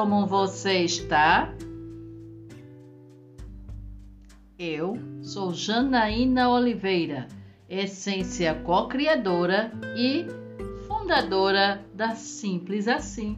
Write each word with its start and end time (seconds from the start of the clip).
como 0.00 0.26
você 0.26 0.78
está? 0.78 1.52
Eu 4.58 4.96
sou 5.20 5.52
Janaína 5.52 6.48
Oliveira, 6.48 7.28
essência 7.68 8.54
co-criadora 8.54 9.70
e 9.94 10.24
fundadora 10.88 11.84
da 11.92 12.14
Simples 12.14 12.88
Assim. 12.88 13.36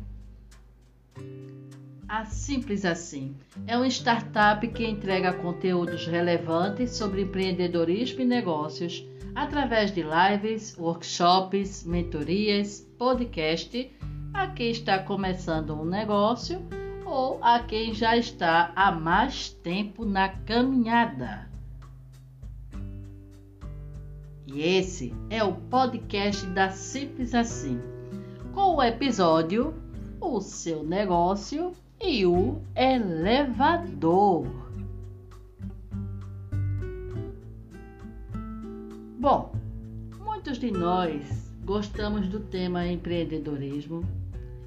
A 2.09 2.27
Simples 2.27 2.85
Assim 2.85 3.35
é 3.67 3.76
uma 3.76 3.89
startup 3.89 4.64
que 4.68 4.86
entrega 4.86 5.32
conteúdos 5.32 6.07
relevantes 6.07 6.93
sobre 6.93 7.22
empreendedorismo 7.22 8.21
e 8.21 8.25
negócios 8.25 9.04
através 9.35 9.93
de 9.93 10.04
lives, 10.04 10.79
workshops, 10.79 11.82
mentorias, 11.82 12.89
podcast 12.96 13.90
a 14.32 14.46
quem 14.46 14.71
está 14.71 14.99
começando 14.99 15.75
um 15.75 15.85
negócio 15.85 16.61
ou 17.04 17.39
a 17.43 17.61
quem 17.61 17.93
já 17.93 18.17
está 18.17 18.73
há 18.75 18.90
mais 18.90 19.50
tempo 19.50 20.04
na 20.04 20.29
caminhada. 20.29 21.50
E 24.46 24.63
esse 24.63 25.14
é 25.31 25.45
o 25.45 25.54
podcast 25.54 26.46
da 26.46 26.71
Simples 26.71 27.35
Assim, 27.35 27.81
com 28.53 28.76
o 28.76 28.82
episódio 28.82 29.75
O 30.21 30.40
seu 30.40 30.82
negócio 30.82 31.73
e 32.01 32.27
o 32.27 32.61
elevador. 32.75 34.47
Bom, 39.19 39.53
muitos 40.19 40.59
de 40.59 40.71
nós 40.71 41.53
gostamos 41.65 42.27
do 42.27 42.41
tema 42.41 42.87
empreendedorismo 42.87 44.03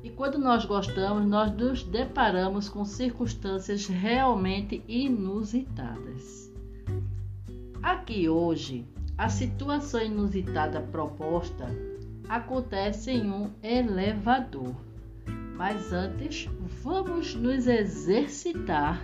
e 0.06 0.12
quando 0.12 0.38
nós 0.38 0.64
gostamos, 0.66 1.26
nós 1.26 1.52
nos 1.52 1.82
deparamos 1.82 2.70
com 2.70 2.86
circunstâncias 2.86 3.88
realmente 3.88 4.84
inusitadas. 4.88 6.54
Aqui 7.82 8.30
hoje, 8.30 8.86
a 9.18 9.30
situação 9.30 10.00
inusitada 10.00 10.80
proposta 10.80 11.66
acontece 12.30 13.10
em 13.10 13.32
um 13.32 13.50
elevador. 13.64 14.76
Mas 15.58 15.92
antes, 15.92 16.48
vamos 16.84 17.34
nos 17.34 17.66
exercitar 17.66 19.04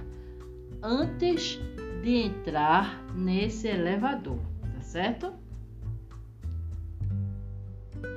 antes 0.84 1.60
de 2.04 2.16
entrar 2.16 3.04
nesse 3.16 3.68
elevador 3.68 4.52
certo? 4.92 5.34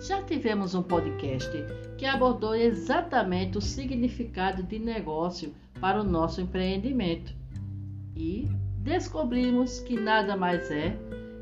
Já 0.01 0.23
tivemos 0.23 0.75
um 0.75 0.83
podcast 0.83 1.51
que 1.97 2.07
abordou 2.07 2.55
exatamente 2.55 3.59
o 3.59 3.61
significado 3.61 4.63
de 4.63 4.79
negócio 4.79 5.55
para 5.81 6.01
o 6.01 6.05
nosso 6.05 6.41
empreendimento 6.41 7.35
e 8.17 8.49
descobrimos 8.79 9.81
que 9.81 9.99
nada 9.99 10.37
mais 10.37 10.71
é 10.71 10.97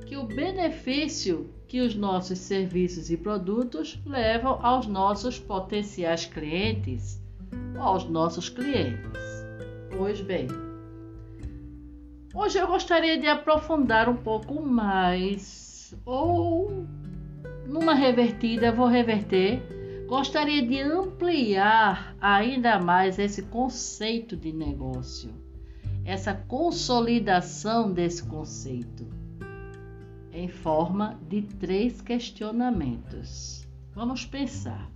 que 0.07 0.17
o 0.17 0.25
benefício 0.25 1.51
que 1.67 1.81
os 1.81 1.95
nossos 1.95 2.39
serviços 2.39 3.11
e 3.11 3.17
produtos 3.17 3.99
levam 4.05 4.59
aos 4.65 4.87
nossos 4.87 5.39
potenciais 5.39 6.27
clientes 6.27 7.21
ou 7.75 7.83
aos 7.83 8.05
nossos 8.05 8.49
clientes. 8.49 9.23
Pois 9.97 10.21
bem, 10.21 10.49
Hoje 12.35 12.59
eu 12.59 12.67
gostaria 12.67 13.19
de 13.19 13.27
aprofundar 13.27 14.09
um 14.09 14.17
pouco 14.17 14.63
mais, 14.63 15.95
ou 16.07 16.87
numa 17.67 17.95
revertida, 17.95 18.73
vou 18.73 18.87
reverter. 18.87 19.63
Gostaria 20.07 20.67
de 20.67 20.79
ampliar 20.81 22.15
ainda 22.21 22.79
mais 22.79 23.19
esse 23.19 23.43
conceito 23.43 24.37
de 24.37 24.53
negócio, 24.53 25.31
essa 26.05 26.35
consolidação 26.35 27.91
desse 27.91 28.23
conceito, 28.25 29.07
em 30.31 30.49
forma 30.49 31.19
de 31.29 31.43
três 31.43 32.03
questionamentos. 32.03 33.67
Vamos 33.95 34.27
pensar. 34.27 34.91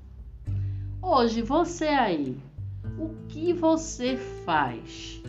Hoje, 1.01 1.41
você 1.41 1.87
aí, 1.87 2.37
o 2.99 3.09
que 3.29 3.53
você 3.53 4.17
faz? 4.45 5.23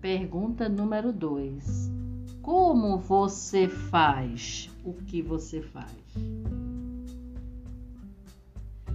Pergunta 0.00 0.68
número 0.68 1.12
2. 1.12 1.95
Como 2.46 2.98
você 2.98 3.66
faz 3.66 4.70
o 4.84 4.92
que 4.92 5.20
você 5.20 5.60
faz? 5.60 5.90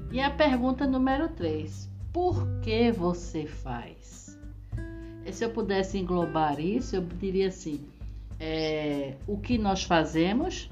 E 0.10 0.22
a 0.22 0.32
pergunta 0.32 0.88
número 0.88 1.28
3. 1.28 1.90
Por 2.14 2.48
que 2.62 2.94
você 2.94 3.46
faz? 3.46 4.40
E 5.26 5.34
se 5.34 5.44
eu 5.44 5.50
pudesse 5.50 5.98
englobar 5.98 6.62
isso, 6.62 6.96
eu 6.96 7.02
diria 7.02 7.50
assim: 7.50 7.86
é, 8.40 9.18
o 9.28 9.38
que 9.38 9.58
nós 9.58 9.84
fazemos, 9.84 10.72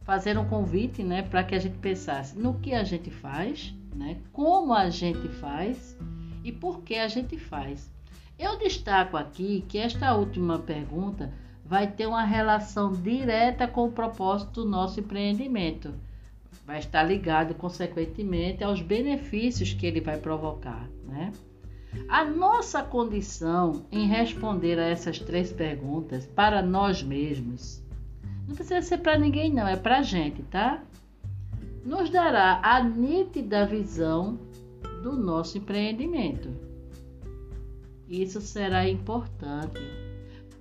fazer 0.00 0.38
um 0.38 0.48
convite 0.48 1.02
né, 1.02 1.20
para 1.20 1.44
que 1.44 1.54
a 1.54 1.58
gente 1.58 1.76
pensasse 1.76 2.38
no 2.38 2.54
que 2.54 2.72
a 2.72 2.84
gente 2.84 3.10
faz, 3.10 3.74
né, 3.94 4.16
como 4.32 4.72
a 4.72 4.88
gente 4.88 5.28
faz 5.28 5.94
e 6.42 6.50
por 6.50 6.80
que 6.80 6.94
a 6.94 7.08
gente 7.08 7.36
faz. 7.36 7.92
Eu 8.38 8.58
destaco 8.58 9.14
aqui 9.14 9.62
que 9.68 9.76
esta 9.76 10.14
última 10.14 10.58
pergunta 10.58 11.30
vai 11.72 11.86
ter 11.86 12.06
uma 12.06 12.22
relação 12.22 12.92
direta 12.92 13.66
com 13.66 13.86
o 13.86 13.92
propósito 13.92 14.62
do 14.62 14.68
nosso 14.68 15.00
empreendimento. 15.00 15.94
Vai 16.66 16.78
estar 16.78 17.02
ligado, 17.02 17.54
consequentemente, 17.54 18.62
aos 18.62 18.82
benefícios 18.82 19.72
que 19.72 19.86
ele 19.86 19.98
vai 19.98 20.18
provocar. 20.18 20.86
Né? 21.06 21.32
A 22.10 22.26
nossa 22.26 22.82
condição 22.82 23.86
em 23.90 24.06
responder 24.06 24.78
a 24.78 24.84
essas 24.84 25.18
três 25.18 25.50
perguntas 25.50 26.26
para 26.26 26.60
nós 26.60 27.02
mesmos, 27.02 27.82
não 28.46 28.54
precisa 28.54 28.82
ser 28.82 28.98
para 28.98 29.16
ninguém, 29.16 29.50
não, 29.50 29.66
é 29.66 29.74
para 29.74 30.00
a 30.00 30.02
gente, 30.02 30.42
tá? 30.42 30.82
Nos 31.86 32.10
dará 32.10 32.60
a 32.62 32.84
nítida 32.84 33.64
visão 33.64 34.38
do 35.02 35.16
nosso 35.16 35.56
empreendimento. 35.56 36.50
Isso 38.06 38.42
será 38.42 38.86
importante, 38.86 39.80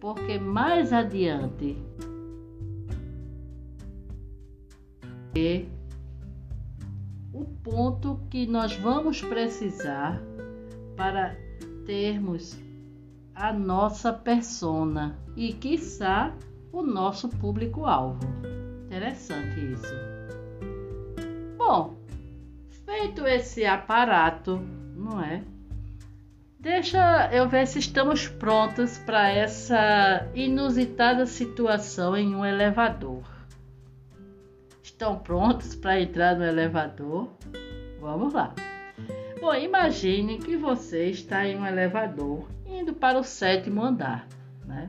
porque 0.01 0.39
mais 0.39 0.91
adiante 0.91 1.77
é 5.37 5.65
o 7.31 7.45
ponto 7.63 8.19
que 8.29 8.47
nós 8.47 8.75
vamos 8.75 9.21
precisar 9.21 10.19
para 10.97 11.37
termos 11.85 12.59
a 13.35 13.53
nossa 13.53 14.11
persona 14.11 15.17
e, 15.37 15.53
quiçá, 15.53 16.35
o 16.73 16.81
nosso 16.81 17.29
público-alvo. 17.29 18.19
Interessante 18.87 19.59
isso. 19.73 19.93
Bom, 21.57 21.95
feito 22.85 23.25
esse 23.25 23.65
aparato, 23.65 24.59
não 24.95 25.21
é? 25.21 25.43
Deixa 26.61 27.27
eu 27.33 27.49
ver 27.49 27.65
se 27.65 27.79
estamos 27.79 28.27
prontos 28.27 28.99
para 28.99 29.31
essa 29.31 30.29
inusitada 30.35 31.25
situação 31.25 32.15
em 32.15 32.35
um 32.35 32.45
elevador. 32.45 33.23
Estão 34.83 35.17
prontos 35.17 35.73
para 35.73 35.99
entrar 35.99 36.35
no 36.35 36.45
elevador? 36.45 37.31
Vamos 37.99 38.31
lá. 38.31 38.53
Bom, 39.41 39.55
imagine 39.55 40.37
que 40.37 40.55
você 40.55 41.05
está 41.05 41.47
em 41.47 41.57
um 41.57 41.65
elevador 41.65 42.47
indo 42.63 42.93
para 42.93 43.17
o 43.17 43.23
sétimo 43.23 43.83
andar, 43.83 44.27
né? 44.63 44.87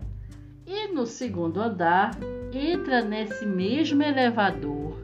E 0.67 0.89
no 0.89 1.07
segundo 1.07 1.59
andar 1.59 2.11
entra 2.53 3.01
nesse 3.01 3.47
mesmo 3.47 4.03
elevador 4.03 4.95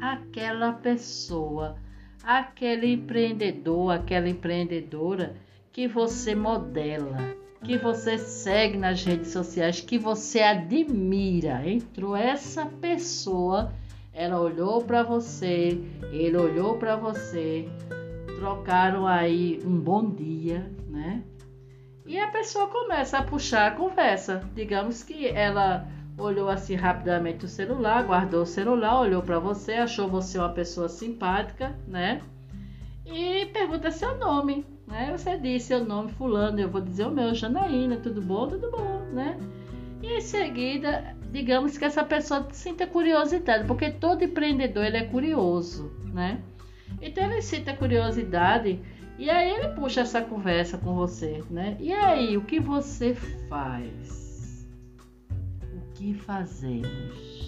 aquela 0.00 0.72
pessoa, 0.72 1.76
aquele 2.24 2.94
empreendedor, 2.94 3.92
aquela 3.92 4.28
empreendedora 4.28 5.36
que 5.72 5.86
você 5.86 6.34
modela, 6.34 7.16
que 7.62 7.76
você 7.76 8.18
segue 8.18 8.76
nas 8.76 9.04
redes 9.04 9.30
sociais, 9.30 9.80
que 9.80 9.98
você 9.98 10.40
admira. 10.40 11.68
Entrou 11.68 12.16
essa 12.16 12.66
pessoa, 12.66 13.72
ela 14.12 14.40
olhou 14.40 14.82
para 14.82 15.02
você, 15.02 15.80
ele 16.12 16.36
olhou 16.36 16.76
para 16.76 16.96
você, 16.96 17.68
trocaram 18.38 19.06
aí 19.06 19.60
um 19.64 19.78
bom 19.78 20.10
dia, 20.10 20.70
né? 20.88 21.22
E 22.06 22.18
a 22.18 22.28
pessoa 22.28 22.66
começa 22.66 23.18
a 23.18 23.22
puxar 23.22 23.68
a 23.68 23.76
conversa. 23.76 24.42
Digamos 24.54 25.04
que 25.04 25.28
ela 25.28 25.86
olhou 26.18 26.48
assim 26.48 26.74
rapidamente 26.74 27.44
o 27.44 27.48
celular, 27.48 28.02
guardou 28.02 28.42
o 28.42 28.46
celular, 28.46 29.00
olhou 29.00 29.22
para 29.22 29.38
você, 29.38 29.74
achou 29.74 30.08
você 30.08 30.38
uma 30.38 30.48
pessoa 30.48 30.88
simpática, 30.88 31.78
né? 31.86 32.20
E 33.06 33.46
pergunta 33.46 33.90
seu 33.90 34.18
nome. 34.18 34.66
Né? 34.90 35.16
Você 35.16 35.38
diz 35.38 35.62
seu 35.62 35.84
nome 35.84 36.10
fulano, 36.12 36.58
eu 36.58 36.68
vou 36.68 36.80
dizer 36.80 37.06
o 37.06 37.10
meu, 37.10 37.34
Janaína, 37.34 37.96
tudo 37.96 38.20
bom? 38.20 38.48
Tudo 38.48 38.70
bom, 38.70 39.00
né? 39.12 39.38
E 40.02 40.18
em 40.18 40.20
seguida, 40.20 41.16
digamos 41.30 41.78
que 41.78 41.84
essa 41.84 42.02
pessoa 42.02 42.48
sinta 42.52 42.86
curiosidade, 42.86 43.66
porque 43.66 43.90
todo 43.90 44.24
empreendedor 44.24 44.84
ele 44.84 44.96
é 44.96 45.04
curioso, 45.04 45.92
né? 46.12 46.40
Então 47.00 47.24
ele 47.24 47.40
cita 47.40 47.74
curiosidade 47.74 48.80
e 49.18 49.28
aí 49.28 49.50
ele 49.50 49.68
puxa 49.74 50.00
essa 50.00 50.22
conversa 50.22 50.78
com 50.78 50.94
você, 50.94 51.44
né? 51.50 51.76
E 51.78 51.92
aí, 51.92 52.36
o 52.36 52.42
que 52.42 52.58
você 52.58 53.14
faz? 53.48 54.66
O 55.74 55.92
que 55.94 56.14
fazemos? 56.14 57.39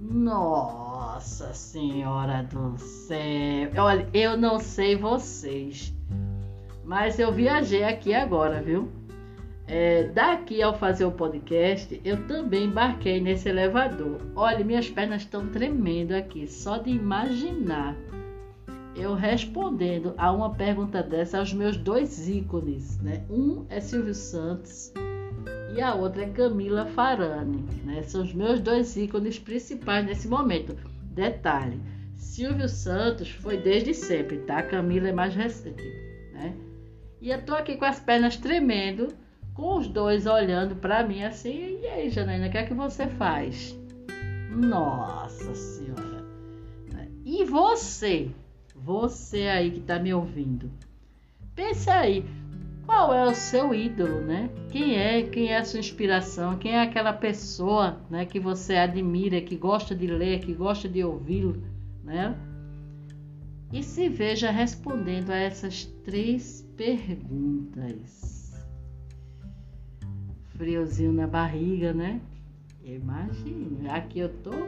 Nossa 0.00 1.52
Senhora 1.52 2.42
do 2.44 2.78
céu! 2.78 3.70
Olha, 3.76 4.08
eu 4.14 4.34
não 4.34 4.58
sei 4.58 4.96
vocês, 4.96 5.94
mas 6.82 7.18
eu 7.18 7.30
viajei 7.30 7.84
aqui 7.84 8.14
agora, 8.14 8.62
viu? 8.62 8.88
É, 9.66 10.04
daqui 10.04 10.62
ao 10.62 10.74
fazer 10.74 11.04
o 11.04 11.12
podcast, 11.12 12.00
eu 12.02 12.26
também 12.26 12.64
embarquei 12.64 13.20
nesse 13.20 13.50
elevador. 13.50 14.16
Olha, 14.34 14.64
minhas 14.64 14.88
pernas 14.88 15.20
estão 15.20 15.46
tremendo 15.48 16.12
aqui, 16.12 16.46
só 16.46 16.78
de 16.78 16.90
imaginar 16.90 17.94
eu 18.96 19.14
respondendo 19.14 20.14
a 20.16 20.32
uma 20.32 20.54
pergunta 20.54 21.02
dessa 21.02 21.38
aos 21.38 21.52
meus 21.52 21.76
dois 21.76 22.26
ícones, 22.26 22.98
né? 23.00 23.24
Um 23.28 23.66
é 23.68 23.80
Silvio 23.80 24.14
Santos 24.14 24.92
e 25.74 25.80
a 25.80 25.94
outra 25.94 26.22
é 26.22 26.28
Camila 26.28 26.86
Farani, 26.86 27.64
né? 27.84 28.02
São 28.02 28.22
os 28.22 28.32
meus 28.32 28.60
dois 28.60 28.96
ícones 28.96 29.38
principais 29.38 30.04
nesse 30.04 30.28
momento. 30.28 30.76
Detalhe, 31.02 31.80
Silvio 32.16 32.68
Santos 32.68 33.30
foi 33.30 33.56
desde 33.56 33.94
sempre, 33.94 34.38
tá? 34.38 34.62
Camila 34.62 35.08
é 35.08 35.12
mais 35.12 35.34
recente, 35.34 35.82
né? 36.32 36.54
E 37.20 37.30
eu 37.30 37.42
tô 37.42 37.54
aqui 37.54 37.76
com 37.76 37.84
as 37.84 38.00
pernas 38.00 38.36
tremendo, 38.36 39.08
com 39.54 39.76
os 39.76 39.86
dois 39.86 40.26
olhando 40.26 40.76
para 40.76 41.06
mim 41.06 41.22
assim, 41.22 41.80
e 41.82 41.86
aí, 41.86 42.10
Janaína, 42.10 42.48
o 42.48 42.50
que 42.50 42.58
é 42.58 42.64
que 42.64 42.74
você 42.74 43.06
faz? 43.06 43.76
Nossa 44.50 45.54
Senhora! 45.54 46.10
E 47.32 47.44
você? 47.44 48.30
Você 48.74 49.42
aí 49.42 49.70
que 49.70 49.78
está 49.78 49.98
me 49.98 50.12
ouvindo. 50.12 50.70
Pense 51.54 51.88
aí, 51.90 52.24
qual 52.90 53.14
é 53.14 53.24
o 53.24 53.34
seu 53.36 53.72
ídolo, 53.72 54.20
né? 54.20 54.50
Quem 54.68 54.96
é, 54.98 55.22
quem 55.22 55.46
é 55.46 55.58
a 55.58 55.64
sua 55.64 55.78
inspiração? 55.78 56.58
Quem 56.58 56.72
é 56.72 56.82
aquela 56.82 57.12
pessoa, 57.12 58.00
né, 58.10 58.26
que 58.26 58.40
você 58.40 58.74
admira, 58.74 59.40
que 59.40 59.54
gosta 59.56 59.94
de 59.94 60.08
ler, 60.08 60.40
que 60.40 60.52
gosta 60.52 60.88
de 60.88 61.04
ouvi-lo, 61.04 61.62
né? 62.02 62.36
E 63.72 63.80
se 63.80 64.08
veja 64.08 64.50
respondendo 64.50 65.30
a 65.30 65.36
essas 65.36 65.84
três 66.04 66.68
perguntas. 66.76 68.50
Friozinho 70.48 71.12
na 71.12 71.28
barriga, 71.28 71.92
né? 71.92 72.20
Imagina, 72.82 73.92
aqui 73.92 74.18
eu 74.18 74.30
tô 74.42 74.66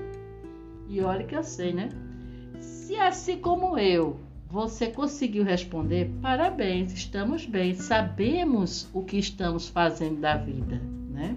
e 0.89 1.01
olha 1.01 1.25
que 1.25 1.35
eu 1.35 1.43
sei, 1.43 1.73
né? 1.73 1.89
Se 2.61 2.95
assim 2.95 3.41
como 3.41 3.77
eu, 3.77 4.21
você 4.52 4.88
conseguiu 4.88 5.44
responder, 5.44 6.12
parabéns, 6.20 6.93
estamos 6.93 7.46
bem, 7.46 7.72
sabemos 7.72 8.87
o 8.93 9.02
que 9.02 9.16
estamos 9.16 9.66
fazendo 9.66 10.20
da 10.20 10.37
vida, 10.37 10.78
né? 11.08 11.34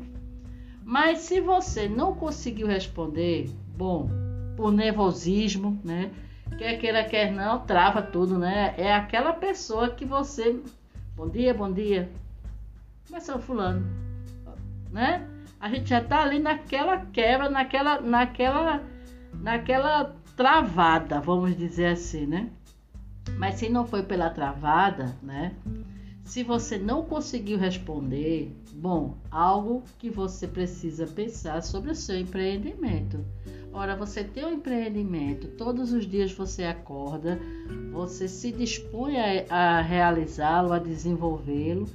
Mas 0.83 1.19
se 1.19 1.39
você 1.39 1.88
não 1.88 2.13
conseguiu 2.13 2.67
responder, 2.67 3.50
bom, 3.77 4.09
por 4.57 4.69
nervosismo, 4.69 5.79
né? 5.81 6.12
Quer 6.57 6.77
queira, 6.77 7.06
quer 7.06 7.31
não, 7.31 7.65
trava 7.65 8.01
tudo, 8.01 8.38
né? 8.38 8.75
É 8.77 8.94
aquela 8.94 9.31
pessoa 9.31 9.91
que 9.91 10.03
você. 10.03 10.59
Bom 11.15 11.29
dia, 11.29 11.53
bom 11.53 11.71
dia. 11.71 12.09
Começou 13.07 13.39
fulano, 13.39 13.88
né? 14.91 15.25
A 15.57 15.69
gente 15.69 15.88
já 15.88 16.03
tá 16.03 16.21
ali 16.21 16.39
naquela 16.39 16.97
quebra, 16.97 17.50
naquela, 17.50 18.01
naquela, 18.01 18.83
naquela 19.35 20.13
travada, 20.35 21.21
vamos 21.21 21.56
dizer 21.56 21.94
assim, 21.94 22.25
né? 22.25 22.50
Mas 23.38 23.56
se 23.56 23.70
não 23.70 23.86
foi 23.86 24.04
pela 24.04 24.30
travada, 24.30 25.16
né? 25.22 25.56
Se 26.24 26.42
você 26.42 26.78
não 26.78 27.04
conseguiu 27.04 27.58
responder, 27.58 28.52
bom, 28.74 29.16
algo 29.30 29.84
que 30.00 30.10
você 30.10 30.48
precisa 30.48 31.06
pensar 31.06 31.62
sobre 31.62 31.92
o 31.92 31.96
seu 31.96 32.20
empreendimento. 32.20 33.24
Ora, 33.72 33.96
você 33.96 34.24
tem 34.24 34.46
um 34.46 34.54
empreendimento, 34.54 35.50
todos 35.50 35.92
os 35.94 36.08
dias 36.08 36.32
você 36.32 36.64
acorda, 36.64 37.40
você 37.92 38.28
se 38.28 38.52
dispõe 38.52 39.18
a, 39.18 39.78
a 39.78 39.82
realizá-lo, 39.82 40.74
a 40.74 40.80
desenvolvê-lo, 40.80 41.88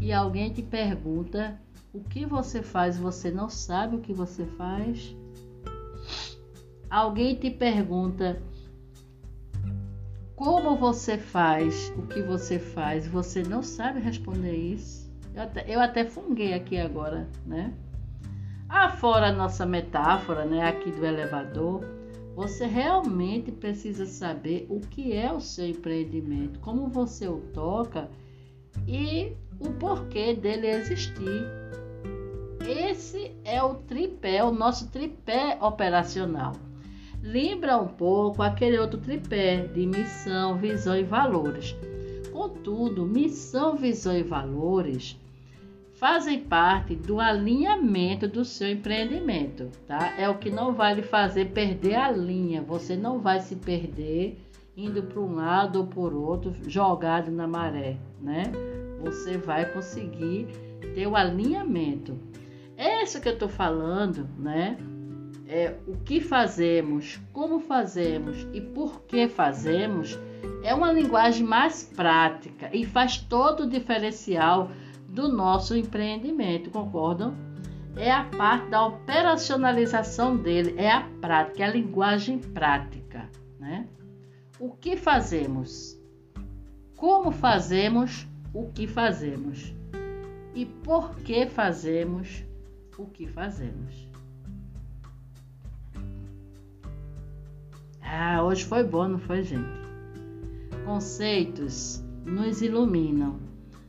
e 0.00 0.12
alguém 0.12 0.52
te 0.52 0.62
pergunta 0.62 1.58
o 1.92 2.00
que 2.00 2.26
você 2.26 2.62
faz, 2.62 2.98
você 2.98 3.30
não 3.30 3.48
sabe 3.48 3.96
o 3.96 4.00
que 4.00 4.12
você 4.12 4.44
faz, 4.44 5.16
alguém 6.90 7.34
te 7.34 7.50
pergunta 7.50 8.40
como 10.36 10.76
você 10.76 11.16
faz 11.16 11.92
o 11.96 12.02
que 12.06 12.20
você 12.22 12.58
faz, 12.58 13.06
você 13.06 13.42
não 13.42 13.62
sabe 13.62 14.00
responder 14.00 14.54
isso. 14.54 15.12
Eu 15.34 15.42
até, 15.42 15.64
eu 15.74 15.80
até 15.80 16.04
funguei 16.04 16.54
aqui 16.54 16.76
agora, 16.76 17.28
né? 17.46 17.72
Afora 18.68 19.28
a 19.28 19.32
nossa 19.32 19.64
metáfora, 19.64 20.44
né, 20.44 20.66
aqui 20.66 20.90
do 20.90 21.04
elevador, 21.04 21.84
você 22.34 22.66
realmente 22.66 23.52
precisa 23.52 24.06
saber 24.06 24.66
o 24.68 24.80
que 24.80 25.12
é 25.12 25.32
o 25.32 25.40
seu 25.40 25.68
empreendimento, 25.68 26.58
como 26.58 26.88
você 26.88 27.28
o 27.28 27.38
toca 27.52 28.10
e 28.88 29.32
o 29.60 29.70
porquê 29.74 30.34
dele 30.34 30.66
existir. 30.66 31.44
Esse 32.66 33.36
é 33.44 33.62
o 33.62 33.74
tripé, 33.74 34.42
o 34.42 34.50
nosso 34.50 34.90
tripé 34.90 35.58
operacional 35.60 36.54
lembra 37.24 37.78
um 37.78 37.88
pouco 37.88 38.42
aquele 38.42 38.78
outro 38.78 39.00
tripé 39.00 39.66
de 39.66 39.86
missão, 39.86 40.58
visão 40.58 40.96
e 40.96 41.02
valores. 41.02 41.74
Contudo, 42.30 43.06
missão, 43.06 43.76
visão 43.76 44.16
e 44.16 44.22
valores 44.22 45.18
fazem 45.94 46.40
parte 46.40 46.94
do 46.94 47.18
alinhamento 47.18 48.28
do 48.28 48.44
seu 48.44 48.68
empreendimento, 48.68 49.70
tá? 49.86 50.14
É 50.18 50.28
o 50.28 50.36
que 50.36 50.50
não 50.50 50.74
vai 50.74 50.94
lhe 50.94 51.02
fazer 51.02 51.46
perder 51.52 51.94
a 51.94 52.10
linha. 52.10 52.60
Você 52.60 52.94
não 52.94 53.20
vai 53.20 53.40
se 53.40 53.56
perder 53.56 54.38
indo 54.76 55.02
para 55.04 55.20
um 55.20 55.36
lado 55.36 55.80
ou 55.80 55.86
por 55.86 56.12
outro, 56.12 56.54
jogado 56.66 57.30
na 57.30 57.46
maré, 57.46 57.96
né? 58.20 58.42
Você 59.00 59.38
vai 59.38 59.64
conseguir 59.72 60.48
ter 60.94 61.06
o 61.06 61.16
alinhamento. 61.16 62.18
É 62.76 63.02
isso 63.02 63.20
que 63.20 63.28
eu 63.28 63.34
estou 63.34 63.48
falando, 63.48 64.28
né? 64.36 64.76
É, 65.46 65.74
o 65.86 65.96
que 65.98 66.20
fazemos, 66.20 67.20
como 67.32 67.60
fazemos 67.60 68.46
e 68.52 68.60
por 68.60 69.02
que 69.02 69.28
fazemos 69.28 70.18
é 70.62 70.74
uma 70.74 70.92
linguagem 70.92 71.46
mais 71.46 71.82
prática 71.82 72.70
e 72.72 72.84
faz 72.84 73.18
todo 73.18 73.64
o 73.64 73.68
diferencial 73.68 74.70
do 75.08 75.28
nosso 75.28 75.76
empreendimento, 75.76 76.70
concordam? 76.70 77.34
É 77.96 78.10
a 78.10 78.24
parte 78.24 78.70
da 78.70 78.86
operacionalização 78.86 80.36
dele, 80.36 80.74
é 80.76 80.90
a 80.90 81.02
prática, 81.20 81.62
é 81.62 81.66
a 81.66 81.70
linguagem 81.70 82.38
prática, 82.38 83.30
né? 83.60 83.86
O 84.58 84.70
que 84.70 84.96
fazemos? 84.96 85.96
Como 86.96 87.30
fazemos 87.30 88.26
o 88.52 88.72
que 88.72 88.86
fazemos? 88.86 89.72
E 90.54 90.66
por 90.66 91.16
que 91.16 91.46
fazemos 91.46 92.44
o 92.98 93.06
que 93.06 93.26
fazemos? 93.28 94.03
Ah, 98.16 98.44
hoje 98.44 98.64
foi 98.64 98.84
bom, 98.84 99.08
não 99.08 99.18
foi, 99.18 99.42
gente? 99.42 99.68
Conceitos 100.84 102.00
nos 102.24 102.62
iluminam, 102.62 103.40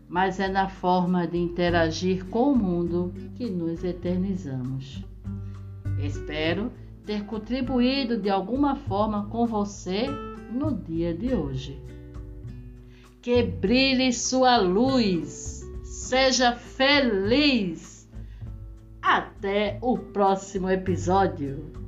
mas 0.09 0.39
é 0.39 0.47
na 0.47 0.67
forma 0.67 1.27
de 1.27 1.37
interagir 1.37 2.25
com 2.25 2.51
o 2.51 2.55
mundo 2.55 3.13
que 3.35 3.47
nos 3.47 3.83
eternizamos. 3.83 5.05
Espero 5.99 6.71
ter 7.05 7.23
contribuído 7.25 8.17
de 8.17 8.31
alguma 8.31 8.75
forma 8.75 9.27
com 9.27 9.45
você 9.45 10.07
no 10.51 10.73
dia 10.73 11.13
de 11.13 11.35
hoje. 11.35 11.79
Que 13.21 13.43
brilhe 13.43 14.11
sua 14.11 14.57
luz, 14.57 15.61
seja 15.83 16.51
feliz. 16.55 18.09
Até 19.03 19.77
o 19.83 19.99
próximo 19.99 20.67
episódio. 20.67 21.84